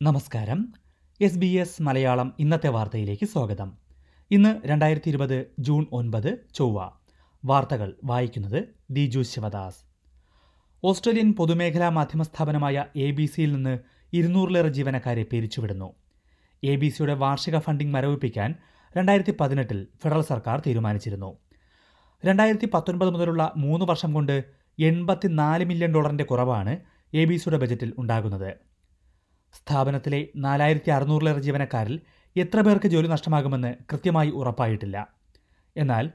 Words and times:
നമസ്കാരം. 0.01 0.73
S 1.21 1.37
B 1.37 1.45
S 1.45 1.81
Malayalam 1.81 2.33
ഇന്നത്തെ 2.39 2.69
വാർത്തയിലേക്ക് 2.69 3.25
സ്വാഗതം. 3.25 3.73
ഇന്ന് 4.31 4.67
രണ്ടായിരത്തി 4.67 5.09
ഇരുപത് 5.09 5.45
ജൂൺ 5.59 5.85
ഒൻപത് 5.91 6.37
ചൊവ്വ. 6.53 6.89
വാർത്തകൾ 7.45 7.95
വായിക്കുന്നത് 8.03 8.63
ദിജു 8.89 9.19
ശിവദാസ്. 9.19 9.88
ഓസ്ട്രേലിയൻ 10.83 11.33
പൊതുമേഖലാ 11.33 11.89
മാധ്യമ 11.89 12.21
സ്ഥാപനമായ 12.23 12.85
എ 12.95 13.11
ബി 13.11 13.25
സിയിൽ 13.25 13.53
നിന്ന് 13.53 13.79
ഇരുന്നൂറിലേറെ 14.13 14.69
ജീവനക്കാരെ 14.69 15.23
പിരിച്ചുവിടുന്നു. 15.23 15.93
എ 16.63 16.75
ബി 16.75 16.89
സിയുടെ 16.89 17.13
വാർഷിക 17.13 17.57
ഫണ്ടിംഗ് 17.57 17.93
മരവിപ്പിക്കാൻ 17.93 18.55
രണ്ടായിരത്തി 18.97 19.33
പതിനെട്ടിൽ 19.39 19.87
ഫെഡറൽ 20.03 20.21
സർക്കാർ 20.21 20.63
തീരുമാനിച്ചിരുന്നു. 20.67 21.37
രണ്ടായിരത്തി 22.25 22.69
പത്തൊൻപത് 22.73 23.09
മുതലുള്ള 23.09 23.53
മൂന്ന് 23.57 23.85
വർഷം 23.85 24.13
കൊണ്ട് 24.13 24.43
എൺപത്തിനാല് 24.79 25.65
മില്യൺ 25.65 25.91
ഡോളറിന്റെ 25.93 26.23
കുറവാണ് 26.23 26.77
എ 27.13 27.25
ബി 27.25 27.35
സിയുടെ 27.35 27.57
ബജറ്റിൽ 27.57 27.93
ഉണ്ടാകുന്നത്. 27.97 28.49
സ്ഥാപനത്തിലെ 29.53 30.27
നാലായിരത്തി 30.35 30.89
അറുന്നൂറിലേറെ 30.91 31.39
ജീവനക്കാരിൽ 31.39 31.99
എത്ര 32.35 32.61
പേർക്ക് 32.61 32.87
ജോലി 32.87 33.07
നഷ്ടമാകുമെന്ന് 33.07 33.75
കൃത്യമായി 33.91 34.29
ഉറപ്പായിട്ടില്ല. 34.29 35.07
എന്നാൽ 35.77 36.11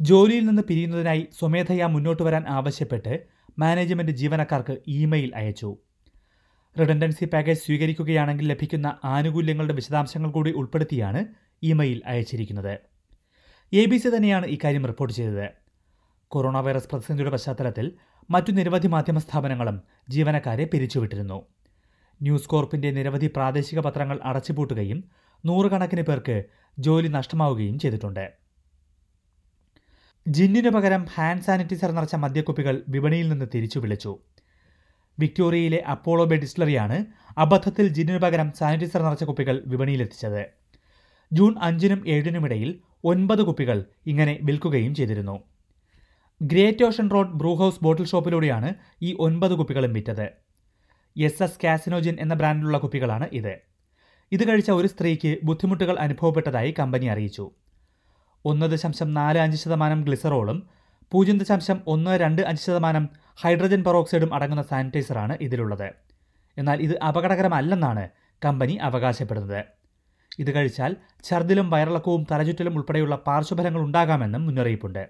ജോലിയിൽ 0.00 0.44
നിന്ന് 0.46 0.62
പിരിയുന്നതിനായി 0.62 1.28
സ്വമേധയാ 1.38 1.86
മുന്നോട്ട് 1.86 2.22
വരാൻ 2.22 2.44
ആവശ്യപ്പെട്ട് 2.48 3.31
മാനേജ്മെന്റ് 3.58 4.12
ജീവനക്കാർക്ക് 4.12 4.78
ഇമെയിൽ 4.86 5.32
അയച്ചു. 5.34 5.76
റിഡൻഡൻസി 6.78 7.24
പാക്കേജ് 7.24 7.60
സ്വീകരിക്കുകയാണെങ്കിൽ 7.60 8.48
ലഭിക്കുന്ന 8.48 8.98
ആനുകൂല്യങ്ങളുടെ 9.04 9.74
വിശദാംശങ്ങൾ 9.74 10.30
കൂടി 10.30 10.50
ഉൾപ്പെടുത്തിയാണ് 10.50 11.26
ഇമെയിൽ 11.62 12.02
അയച്ചിരിക്കുന്നത്. 12.06 12.78
എ 13.72 13.86
ബി 13.86 13.96
സി 13.96 14.16
തന്നെയാണ് 14.16 14.46
ഇക്കാര്യം 14.46 14.86
റിപ്പോർട്ട് 14.86 15.14
ചെയ്തത്. 15.14 15.48
കൊറോണ 16.28 16.60
വൈറസ് 16.60 16.88
പ്രതിസന്ധിയുടെ 16.88 17.30
പശ്ചാത്തലത്തിൽ 17.30 17.92
മറ്റു 18.30 18.52
നിരവധി 18.52 18.86
മാധ്യമ 18.86 19.18
സ്ഥാപനങ്ങളും 19.18 19.82
ജീവനക്കാരെ 20.08 20.64
പിരിച്ചുവിട്ടിരുന്നു. 20.64 21.46
ന്യൂസ് 22.22 22.48
കോർപ്പിന്റെ 22.48 22.90
നിരവധി 22.90 23.26
പ്രാദേശിക 23.26 23.80
പത്രങ്ങൾ 23.80 24.20
അടച്ചുപൂട്ടുകയും 24.22 25.04
നൂറുകണക്കിന് 25.46 26.02
പേർക്ക് 26.02 26.44
ജോലി 26.78 27.08
നഷ്ടമാവുകയും 27.08 27.78
ചെയ്തിട്ടുണ്ട്. 27.78 28.41
ജിന്നിനു 30.28 30.68
പകരം 30.68 31.06
ഹാൻഡ് 31.14 31.42
സാനിറ്റൈസർ 31.42 31.90
നിറച്ച 31.90 32.14
മദ്യക്കുപ്പികൾ 32.14 32.84
വിപണിയിൽ 32.88 33.28
നിന്ന് 33.28 33.46
തിരിച്ചു 33.54 33.78
വിളിച്ചു. 33.78 34.18
വിക്ടോറിയയിലെ 35.18 35.84
അപ്പോളോ 35.90 36.24
ബേ 36.24 36.36
ഡിസ്റ്റിലറിയാണ് 36.36 37.06
അബദ്ധത്തിൽ 37.38 37.88
ജിന്നിനു 37.88 38.18
പകരം 38.18 38.52
സാനിറ്റൈസർ 38.52 39.02
നിറച്ച 39.02 39.24
കുപ്പികൾ 39.24 39.62
വിപണിയിലെത്തിച്ചത്. 39.66 40.46
ജൂൺ 41.32 41.54
അഞ്ചിനും 41.62 42.08
ഏഴിനുമിടയിൽ 42.08 42.80
ഒൻപത് 43.04 43.42
കുപ്പികൾ 43.42 43.84
ഇങ്ങനെ 44.06 44.38
വിൽക്കുകയും 44.42 44.94
ചെയ്തിരുന്നു. 44.94 45.42
Great 46.42 46.84
Ocean 46.84 47.10
Road 47.10 47.32
Brewhouse 47.32 47.78
bottle 47.82 48.06
ഷോപ്പിലൂടെയാണ് 48.06 48.74
ഈ 49.02 49.16
ഒൻപത് 49.18 49.52
കുപ്പികളും 49.52 49.92
വിറ്റത്. 49.92 50.30
എസ് 51.18 51.42
എസ് 51.42 51.58
കാസിനോജിൻ 51.64 52.16
എന്ന 52.20 52.34
ബ്രാൻഡിലുള്ള 52.34 52.78
കുപ്പികളാണ് 52.78 53.28
ഇത്. 53.32 53.58
ഇത് 54.32 54.48
കഴിച്ച 54.48 54.70
ഒരു 54.70 54.86
സ്ത്രീക്ക് 54.86 55.36
ബുദ്ധിമുട്ടുകൾ 55.44 55.98
അനുഭവപ്പെട്ടതായി 55.98 56.74
കമ്പനി 56.78 57.06
അറിയിച്ചു. 57.06 57.50
ഒന്ന് 58.44 58.66
ദശാംശം 58.66 59.14
നാല് 59.14 59.38
അഞ്ച് 59.38 59.56
ശതമാനം 59.56 60.02
ഗ്ലിസറോളും 60.02 60.68
പൂജ്യം 61.12 61.38
ദശാംശം 61.38 61.80
ഒന്ന് 61.86 62.10
രണ്ട് 62.20 62.42
അഞ്ച് 62.42 62.62
ശതമാനം 62.62 63.08
ഹൈഡ്രജൻ 63.42 63.84
പെറോക്സൈഡും 63.84 64.34
അടങ്ങുന്ന 64.34 64.62
സാനിറ്റൈസറാണ് 64.62 65.38
ഇതിലുള്ളത്. 65.40 65.90
എന്നാൽ 66.58 66.78
ഇത് 66.82 66.98
അപകടകരമല്ലെന്നാണ് 66.98 68.08
കമ്പനി 68.44 68.72
അവകാശപ്പെടുന്നത്. 68.72 69.64
ഇത് 70.38 70.54
കഴിച്ചാൽ 70.54 70.96
ഛർദിലും 71.24 71.70
വയറിളക്കവും 71.70 72.26
തലചുറ്റലും 72.30 72.74
ഉൾപ്പെടെയുള്ള 72.74 73.16
പാർശ്വഫലങ്ങൾ 73.16 73.80
ഉണ്ടാകാമെന്നും 73.80 74.46
മുന്നറിയിപ്പുണ്ട്. 74.46 75.08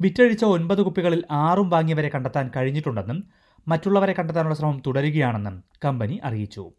വിറ്റഴിച്ച 0.00 0.44
ഒൻപത് 0.44 0.82
കുപ്പികളിൽ 0.82 1.24
ആറും 1.30 1.70
വാങ്ങിയവരെ 1.70 2.10
കണ്ടെത്താൻ 2.14 2.50
കഴിഞ്ഞിട്ടുണ്ടെന്നും 2.56 3.24
മറ്റുള്ളവരെ 3.68 4.14
കണ്ടെത്താനുള്ള 4.18 4.54
ശ്രമം 4.54 4.82
തുടരുകയാണെന്നും 4.86 5.64
കമ്പനി 5.84 6.20
അറിയിച്ചു. 6.24 6.72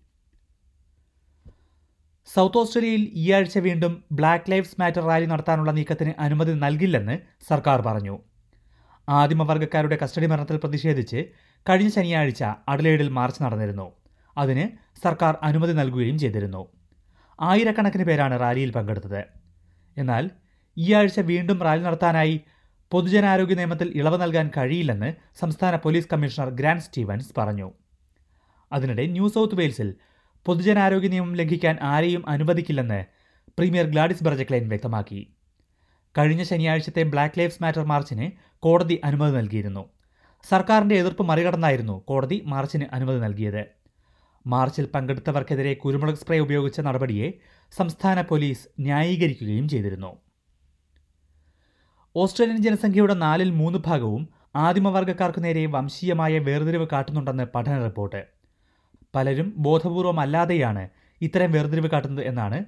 സൗത്ത് 2.34 2.58
ഓസ്ട്രേലിയയിൽ 2.58 3.04
ഈ 3.14 3.26
ആഴ്ച 3.32 3.58
വീണ്ടും 3.58 3.94
ബ്ലാക്ക് 4.12 4.52
ലൈഫ്സ് 4.52 4.82
മാറ്റർ 4.82 5.04
റാലി 5.10 5.26
നടത്താനുള്ള 5.26 5.72
നീക്കത്തിന് 5.72 6.14
അനുമതി 6.20 6.54
നൽകില്ലെന്ന് 6.64 7.16
സർക്കാർ 7.50 7.82
പറഞ്ഞു. 7.82 8.16
ആദിമവർഗക്കാരുടെ 9.10 9.98
കസ്റ്റഡി 10.02 10.26
മരണത്തിൽ 10.26 10.58
പ്രതിഷേധിച്ച് 10.58 11.20
കഴിഞ്ഞ 11.70 11.90
ശനിയാഴ്ച 11.90 12.44
അഡലേഡിൽ 12.44 13.10
മാർച്ച് 13.10 13.44
നടന്നിരുന്നു. 13.44 13.88
അതിന് 14.38 14.66
സർക്കാർ 15.04 15.38
അനുമതി 15.44 15.74
നൽകുകയും 15.74 16.18
ചെയ്തിരുന്നു. 16.20 16.64
ആയിരക്കണക്കിന് 17.40 18.04
പേരാണ് 18.04 18.40
റാലിയിൽ 18.40 18.72
പങ്കെടുത്തത്. 18.72 19.22
എന്നാൽ 19.98 20.24
ഈ 20.78 20.94
ആഴ്ച 20.94 21.20
വീണ്ടും 21.32 21.60
റാലി 21.68 21.82
നടത്താനായി 21.82 22.36
പൊതുജനാരോഗ്യ 22.92 23.56
നിയമത്തിൽ 23.56 23.88
ഇളവ് 24.00 24.18
നൽകാൻ 24.22 24.48
കഴിയില്ലെന്ന് 24.58 25.14
സംസ്ഥാന 25.40 25.76
പോലീസ് 25.76 26.12
കമ്മീഷണർ 26.14 26.50
ഗ്രാൻഡ് 26.60 26.82
സ്റ്റീവൻസ് 26.82 27.32
പറഞ്ഞു. 27.38 27.70
അതിനിടെ 28.72 29.06
ന്യൂ 29.16 29.28
സൗത്ത് 29.28 29.58
വെയിൽസിൽ 29.60 29.90
പൊതുജനാരോഗ്യ 30.48 31.08
നിയമം 31.08 31.36
ലംഘിക്കാൻ 31.36 31.78
ആരെയും 31.82 32.30
അനുവദിക്കില്ലെന്ന് 32.30 33.06
പ്രീമിയർ 33.58 33.86
ഗ്ലാഡിസ് 33.86 34.24
ബർജക്ലൈൻ 34.24 34.70
വ്യക്തമാക്കി. 34.70 35.34
കഴിഞ്ഞ 36.18 36.44
ശനിയാഴ്ചത്തെ 36.44 37.04
ബ്ലാക്ക് 37.04 37.40
ലൈഫ്സ് 37.40 37.64
മാറ്റർ 37.64 37.84
മാർച്ചിന് 37.86 38.32
കോടതി 38.60 39.02
അനുമതി 39.04 39.36
നൽകിയിരുന്നു. 39.36 39.90
സർക്കാരിന്റെ 40.50 40.96
എതിർപ്പ് 40.96 41.24
മറികടന്നായിരുന്നു 41.24 42.04
കോടതി 42.08 42.42
മാർച്ചിന് 42.46 42.86
അനുമതി 42.94 43.20
നൽകിയത്. 43.20 43.66
മാർച്ചിൽ 44.48 44.86
പങ്കെടുത്തവർക്കെതിരെ 44.96 45.74
കുരുമുളക് 45.74 46.16
സ്പ്രേ 46.16 46.40
ഉപയോഗിച്ച 46.40 46.82
നടപടിയെ 46.82 47.34
സംസ്ഥാന 47.78 48.22
പോലീസ് 48.22 48.68
ന്യായീകരിക്കുകയും 48.80 49.68
ചെയ്തിരുന്നു. 49.70 50.18
ഓസ്ട്രേലിയൻ 52.16 52.62
ജനസംഖ്യയുടെ 52.62 53.14
നാലിൽ 53.14 53.52
മൂന്ന് 53.52 53.80
ഭാഗവും 53.86 54.30
ആദിമവർഗക്കാർക്ക് 54.56 55.44
നേരെ 55.44 55.66
വംശീയമായ 55.66 56.40
വേർതിരിവ് 56.40 56.88
കാട്ടുന്നുണ്ടെന്ന് 56.92 57.44
പഠന 57.56 57.84
റിപ്പോർട്ട്. 57.84 58.37
പലരും 59.16 59.54
ബോധപൂർവമല്ലാതെയാണ് 59.58 60.90
ഇത്തരം 61.22 61.52
വേർതിരിവ് 61.52 61.90
കാട്ടുന്നത് 61.90 62.26
എന്നാണ് 62.26 62.66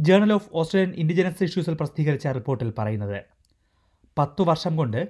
ജേണൽ 0.00 0.32
ഓഫ് 0.32 0.48
ഓസ്ട്രേലിയൻ 0.52 0.94
ഇൻഡിജിനസ് 0.94 1.44
ഇഷ്യൂസിൽ 1.44 1.74
പ്രസിദ്ധീകരിച്ച 1.74 2.26
റിപ്പോർട്ടിൽ 2.26 2.72
പറയുന്നത്. 2.78 3.24
പത്തു 4.18 4.42
വർഷം 4.42 4.76
കൊണ്ട് 4.76 5.08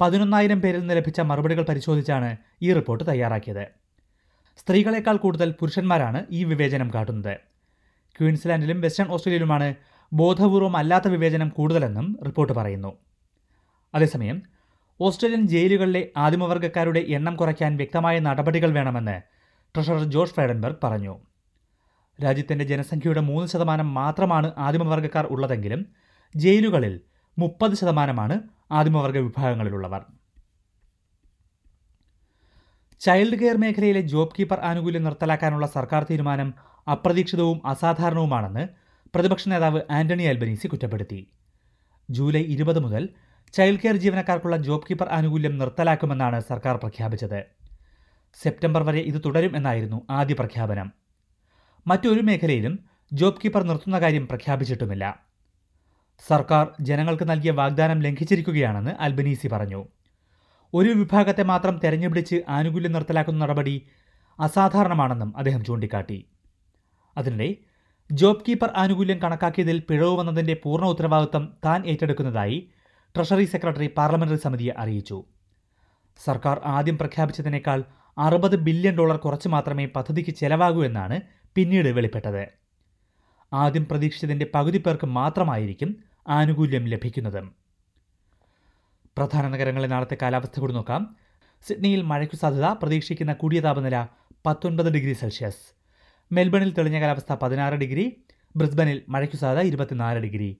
പതിനൊന്നായിരം 0.00 0.60
പേരിൽ 0.60 0.80
നിന്ന് 0.80 0.94
ലഭിച്ച 0.94 1.20
മറുപടികൾ 1.20 1.62
പരിശോധിച്ചാണ് 1.62 2.36
ഈ 2.62 2.72
റിപ്പോർട്ട് 2.72 3.04
തയ്യാറാക്കിയത്. 3.06 3.64
സ്ത്രീകളെക്കാൾ 4.58 5.16
കൂടുതൽ 5.16 5.52
പുരുഷന്മാരാണ് 5.52 6.26
ഈ 6.30 6.44
വിവേചനം 6.44 6.90
കാട്ടുന്നത്. 6.94 7.38
ക്വീൻസ്ലാൻഡിലും 8.18 8.80
വെസ്റ്റേൺ 8.80 9.08
ഓസ്ട്രേലിയയിലുമാണ് 9.08 9.74
ബോധപൂർവം 10.12 10.76
അല്ലാത്ത 10.76 11.08
വിവേചനം 11.08 11.48
കൂടുതലെന്നും 11.48 12.18
റിപ്പോർട്ട് 12.26 12.52
പറയുന്നു. 12.52 12.98
അതേസമയം 13.94 14.42
ഓസ്ട്രേലിയൻ 15.00 15.46
ജയിലുകളിലെ 15.46 16.08
ആദിമവർഗക്കാരുടെ 16.16 16.98
എണ്ണം 16.98 17.36
കുറയ്ക്കാൻ 17.36 17.76
വ്യക്തമായ 17.76 18.18
നടപടികൾ 18.18 18.70
വേണമെന്ന് 18.70 19.37
ട്രഷറർ 19.76 20.04
ജോർജ് 20.04 20.32
ഫ്രൈഡൻബർഗ് 20.32 20.76
പറഞ്ഞു. 20.84 21.18
രാജ്യത്തിന്റെ 22.24 22.64
ജനസംഖ്യയുടെ 22.64 23.20
മൂന്ന് 23.20 23.48
ശതമാനം 23.48 23.94
മാത്രമാണ് 23.94 24.52
ആദിമവർഗക്കാർ 24.58 25.26
ഉള്ളതെങ്കിലും 25.26 25.86
ജയിലുകളിൽ 26.36 27.00
മുപ്പത് 27.38 27.74
ശതമാനമാണ് 27.74 28.40
ആദിമവർഗ 28.72 29.18
വിഭാഗങ്ങളിലുള്ളവർ. 29.18 30.02
ചൈൽഡ് 33.00 33.38
കെയർ 33.38 33.56
മേഖലയിലെ 33.56 34.00
ജോബ് 34.00 34.34
കീപ്പർ 34.38 34.60
ആനുകൂല്യം 34.60 35.04
നിർത്തലാക്കാനുള്ള 35.04 35.66
സർക്കാർ 35.66 36.06
തീരുമാനം 36.10 36.54
അപ്രതീക്ഷിതവും 36.90 37.66
അസാധാരണവുമാണെന്ന് 37.66 38.68
പ്രതിപക്ഷ 39.14 39.48
നേതാവ് 39.48 39.80
ആന്റണി 39.90 40.22
അൽബനീസി 40.22 40.66
കുറ്റപ്പെടുത്തി. 40.66 41.32
ജൂലൈ 42.10 42.42
ഇരുപത് 42.42 42.78
മുതൽ 42.78 43.08
ചൈൽഡ് 43.52 43.80
കെയർ 43.80 43.96
ജീവനക്കാർക്കുള്ള 43.96 44.56
ജോബ് 44.56 44.86
കീപ്പർ 44.90 45.08
ആനുകൂല്യം 45.08 45.58
നിർത്തലാക്കുമെന്നാണ് 45.58 46.40
സർക്കാർ 46.40 46.76
പ്രഖ്യാപിച്ചത്. 46.76 47.40
സെപ്റ്റംബർ 48.42 48.82
വരെ 48.82 48.98
ഇത് 48.98 49.22
തുടരും 49.24 49.56
എന്നായിരുന്നു 49.56 50.06
ആദ്യ 50.10 50.34
പ്രഖ്യാപനം. 50.34 50.92
മറ്റൊരു 51.86 52.20
മേഖലയിലും 52.20 52.78
ജോബ് 53.12 53.40
കീപ്പർ 53.44 53.62
നിർത്തുന്ന 53.62 54.00
കാര്യം 54.00 54.28
പ്രഖ്യാപിച്ചിട്ടുമില്ല. 54.28 55.20
സർക്കാർ 56.28 56.68
ജനങ്ങൾക്ക് 56.80 57.28
നൽകിയ 57.28 57.50
വാഗ്ദാനം 57.50 58.00
ലംഘിച്ചിരിക്കുകയാണെന്ന് 58.00 58.90
അൽബനീസി 59.00 59.48
പറഞ്ഞു. 59.48 59.86
ഒരു 60.74 60.88
വിഭാഗത്തെ 60.88 61.42
മാത്രം 61.42 61.80
തെരഞ്ഞുപിടിച്ച് 61.84 62.42
ആനുകൂല്യം 62.48 62.92
നിർത്തലാക്കുന്ന 62.92 63.44
നടപടി 63.44 63.86
അസാധാരണമാണെന്നും 64.40 65.36
അദ്ദേഹം 65.36 65.64
ചൂണ്ടിക്കാട്ടി. 65.64 66.26
അതിനിടെ 67.16 67.56
ജോബ് 68.12 68.44
കീപ്പർ 68.48 68.72
ആനുകൂല്യം 68.76 69.18
കണക്കാക്കിയതിൽ 69.18 69.82
പിഴവ് 69.88 70.18
വന്നതിന്റെ 70.18 70.56
പൂർണ 70.64 70.84
ഉത്തരവാദിത്തം 70.84 71.56
താൻ 71.64 71.86
ഏറ്റെടുക്കുന്നതായി 71.86 72.70
ട്രഷറി 73.16 73.44
സെക്രട്ടറി 73.44 73.90
പാർലമെന്ററി 73.96 74.36
സമിതിയെ 74.36 74.72
അറിയിച്ചു. 74.78 75.24
സർക്കാർ 76.24 76.60
ആദ്യം 76.64 76.98
പ്രഖ്യാപിച്ചതിനേക്കാൾ 76.98 77.84
അറുപത് 78.18 78.56
ബില്യൺ 78.56 78.94
ഡോളർ 78.94 79.16
കുറച്ച് 79.16 79.48
മാത്രമേ 79.48 79.86
പദ്ധതിക്ക് 79.86 80.30
ചെലവാകൂ 80.30 80.84
എന്നാണ് 80.84 81.20
പിന്നീട് 81.54 81.88
വെളിപ്പെട്ടത്. 81.88 82.48
ആദ്യം 83.52 83.86
പ്രതീക്ഷിച്ചതിന്റെ 83.88 84.46
പകുതി 84.54 84.78
പേർക്ക് 84.78 85.06
മാത്രമായിരിക്കും 85.06 85.96
ആനുകൂല്യം 86.28 86.84
ലഭിക്കുന്നത്. 86.84 87.44
പ്രധാന 89.16 89.48
നഗരങ്ങളിലെ 89.48 89.88
നാളത്തെ 89.88 90.16
കാലാവസ്ഥ 90.22 90.60
കൂടി 90.60 90.72
നോക്കാം. 90.72 91.16
സിഡ്നിയിൽ 91.68 92.02
മഴയ്ക്കു 92.02 92.36
സാധ്യത 92.36 92.64
പ്രതീക്ഷിക്കുന്ന 92.64 93.32
കൂടിയ 93.32 93.60
താപനില 93.60 94.06
പത്തൊൻപത് 94.46 94.92
ഡിഗ്രി 94.92 95.12
സെൽഷ്യസ്. 95.12 95.74
മെൽബണിൽ 96.32 96.72
തെളിഞ്ഞ 96.72 97.00
കാലാവസ്ഥ 97.00 97.32
പതിനാറ് 97.32 97.74
ഡിഗ്രി 97.74 98.16
ബ്രിസ്ബനിൽ 98.56 99.02
മഴയ്ക്കു 99.08 99.36
സാധ്യത 99.36 99.66
ഇരുപത്തിനാല് 99.66 100.18
ഡിഗ്രി. 100.18 100.56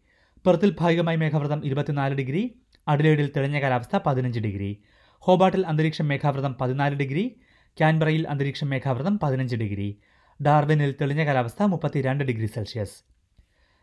പെർത്തിൽ 0.46 0.76
ഭാഗികമായി 0.80 1.16
മേഘാവൃതം 1.16 1.66
ഇരുപത്തിനാല് 1.66 2.14
ഡിഗ്രി 2.14 2.60
അഡിലേഡിൽ 2.88 3.32
തെളിഞ്ഞ 3.36 3.60
കാലാവസ്ഥ 3.60 3.98
പതിനഞ്ച് 4.06 4.40
ഡിഗ്രി. 4.40 4.82
ഹോബാട്ടിൽ 5.18 5.66
അന്തരീക്ഷം 5.66 6.08
മേഘാവൃതം 6.08 6.54
പതിനാല് 6.60 6.94
ഡിഗ്രി 6.94 7.40
ക്യാൻബറയിൽ 7.80 8.28
അന്തരീക്ഷ 8.28 8.64
മേഘാവൃതം 8.64 9.18
പതിനഞ്ച് 9.18 9.56
ഡിഗ്രി 9.56 9.98
ഡാർവിനിൽ 10.42 10.94
തെളിഞ്ഞ 11.00 11.24
കാലാവസ്ഥ 11.24 11.62
മുപ്പത്തിരണ്ട് 11.62 12.24
degree 12.24 12.46
Celsius. 12.46 13.02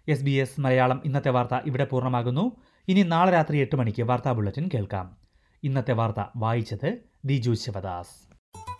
S 0.07 0.23
B 0.23 0.31
S 0.31 0.59
Malayalam 0.59 1.01
ഇന്നത്തെ 1.05 1.29
വാർത്ത 1.29 1.55
ഇവിടെ 1.65 1.85
പൂർണമാകുന്നു. 1.85 2.55
ഇനി 2.87 3.03
നാളെ 3.03 3.31
രാത്രി 3.31 3.57
എട്ട് 3.57 3.75
മണിക്ക് 3.75 4.03
വാർത്താ 4.03 4.31
ബുള്ളറ്റിൻ 4.31 4.69
കേൾക്കാം. 4.73 5.17
ഇന്നത്തെ 5.63 5.93
വാർത്ത 5.93 6.23
വായിച്ചത് 6.35 6.99
ദിജു 7.25 7.51
ശിവദാസ്. 7.51 8.35